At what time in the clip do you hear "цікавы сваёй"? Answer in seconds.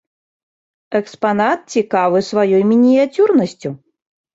1.77-2.61